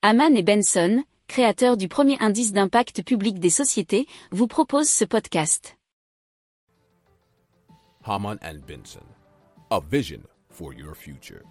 Haman 0.00 0.36
et 0.36 0.44
Benson, 0.44 1.02
créateurs 1.26 1.76
du 1.76 1.88
premier 1.88 2.16
indice 2.20 2.52
d'impact 2.52 3.02
public 3.02 3.40
des 3.40 3.50
sociétés, 3.50 4.06
vous 4.30 4.46
proposent 4.46 4.88
ce 4.88 5.04
podcast. 5.04 5.76
Haman 8.04 8.38
and 8.44 8.60
Benson, 8.64 9.02
a 9.70 9.80
vision 9.90 10.20
for 10.50 10.72
your 10.72 10.94
future. 10.94 11.42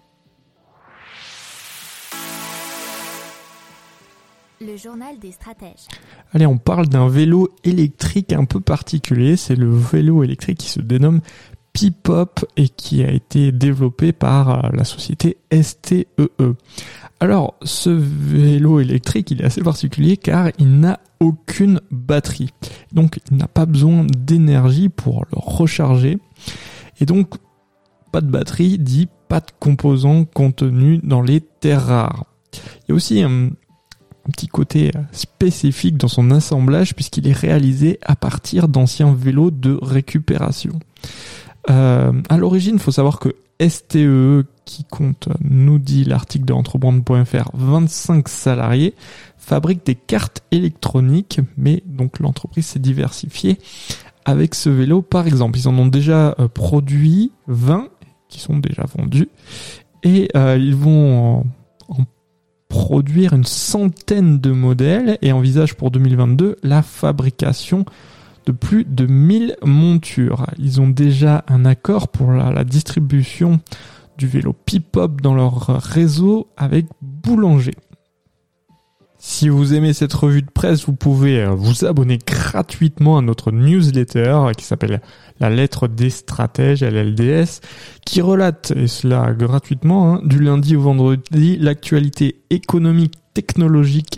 Le 4.62 4.78
journal 4.78 5.18
des 5.18 5.32
stratèges. 5.32 5.86
Allez, 6.32 6.46
on 6.46 6.56
parle 6.56 6.88
d'un 6.88 7.06
vélo 7.06 7.50
électrique 7.64 8.32
un 8.32 8.46
peu 8.46 8.60
particulier. 8.60 9.36
C'est 9.36 9.56
le 9.56 9.70
vélo 9.70 10.24
électrique 10.24 10.58
qui 10.58 10.70
se 10.70 10.80
dénomme 10.80 11.20
Et 12.56 12.68
qui 12.68 13.04
a 13.04 13.10
été 13.10 13.52
développé 13.52 14.12
par 14.12 14.64
euh, 14.64 14.68
la 14.72 14.84
société 14.84 15.38
STEE. 15.52 16.06
E. 16.18 16.54
Alors, 17.20 17.54
ce 17.62 17.90
vélo 17.90 18.80
électrique, 18.80 19.30
il 19.30 19.42
est 19.42 19.44
assez 19.44 19.62
particulier 19.62 20.16
car 20.16 20.50
il 20.58 20.80
n'a 20.80 21.00
aucune 21.20 21.80
batterie. 21.90 22.50
Donc, 22.92 23.20
il 23.30 23.36
n'a 23.36 23.48
pas 23.48 23.66
besoin 23.66 24.06
d'énergie 24.16 24.88
pour 24.88 25.24
le 25.32 25.38
recharger. 25.38 26.18
Et 27.00 27.06
donc, 27.06 27.34
pas 28.12 28.20
de 28.20 28.30
batterie 28.30 28.78
dit 28.78 29.08
pas 29.28 29.40
de 29.40 29.50
composants 29.58 30.24
contenus 30.24 31.00
dans 31.02 31.22
les 31.22 31.40
terres 31.40 31.86
rares. 31.86 32.24
Il 32.54 32.90
y 32.90 32.92
a 32.92 32.94
aussi 32.94 33.22
un, 33.22 33.50
petit 34.32 34.46
côté 34.46 34.90
spécifique 35.12 35.96
dans 35.96 36.08
son 36.08 36.30
assemblage 36.30 36.94
puisqu'il 36.94 37.26
est 37.26 37.32
réalisé 37.32 37.98
à 38.02 38.14
partir 38.14 38.68
d'anciens 38.68 39.14
vélos 39.14 39.50
de 39.50 39.78
récupération. 39.80 40.78
Euh, 41.70 42.12
à 42.28 42.36
l'origine, 42.36 42.78
faut 42.78 42.92
savoir 42.92 43.18
que 43.18 43.30
STE, 43.60 44.46
qui 44.64 44.84
compte, 44.84 45.28
nous 45.40 45.78
dit 45.78 46.04
l'article 46.04 46.44
de 46.44 46.52
entreprendre.fr, 46.52 47.50
25 47.54 48.28
salariés, 48.28 48.94
fabrique 49.36 49.84
des 49.84 49.94
cartes 49.94 50.42
électroniques, 50.50 51.40
mais 51.56 51.82
donc 51.86 52.20
l'entreprise 52.20 52.66
s'est 52.66 52.78
diversifiée 52.78 53.58
avec 54.24 54.54
ce 54.54 54.68
vélo. 54.68 55.02
Par 55.02 55.26
exemple, 55.26 55.58
ils 55.58 55.68
en 55.68 55.78
ont 55.78 55.86
déjà 55.86 56.34
euh, 56.38 56.48
produit 56.48 57.32
20 57.48 57.88
qui 58.28 58.40
sont 58.40 58.58
déjà 58.58 58.84
vendus 58.96 59.28
et 60.02 60.28
euh, 60.36 60.56
ils 60.58 60.76
vont 60.76 61.44
en 61.88 62.04
produire 62.68 63.32
une 63.32 63.44
centaine 63.44 64.38
de 64.38 64.50
modèles 64.50 65.18
et 65.22 65.32
envisagent 65.32 65.74
pour 65.74 65.90
2022 65.90 66.56
la 66.62 66.82
fabrication 66.82 67.86
plus 68.52 68.84
de 68.84 69.06
1000 69.06 69.56
montures. 69.64 70.46
Ils 70.58 70.80
ont 70.80 70.88
déjà 70.88 71.44
un 71.48 71.64
accord 71.64 72.08
pour 72.08 72.32
la, 72.32 72.64
distribution 72.64 73.60
du 74.16 74.26
vélo 74.26 74.52
Pipop 74.52 75.20
dans 75.20 75.34
leur 75.34 75.66
réseau 75.82 76.48
avec 76.56 76.86
Boulanger. 77.00 77.74
Si 79.20 79.48
vous 79.48 79.74
aimez 79.74 79.92
cette 79.94 80.12
revue 80.12 80.42
de 80.42 80.50
presse, 80.50 80.86
vous 80.86 80.94
pouvez 80.94 81.40
euh, 81.40 81.50
vous 81.50 81.84
abonner 81.84 82.18
gratuitement 82.24 83.18
à 83.18 83.20
notre 83.20 83.50
newsletter 83.50 84.52
qui 84.56 84.64
s'appelle 84.64 85.00
La 85.40 85.50
lettre 85.50 85.88
des 85.88 86.10
stratèges, 86.10 86.84
LLDS, 86.84 87.60
qui 88.06 88.20
relate, 88.20 88.72
et 88.76 88.86
cela 88.86 89.32
gratuitement, 89.32 90.14
hein, 90.14 90.20
du 90.24 90.38
lundi 90.38 90.76
au 90.76 90.82
vendredi, 90.82 91.56
l'actualité 91.58 92.42
économique, 92.50 93.14
technologique 93.34 94.17